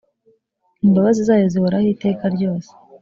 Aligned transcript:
imbabazi 0.85 1.19
zayo 1.27 1.45
zihoraho 1.53 1.87
iteka 1.95 2.23
ryose 2.35 2.71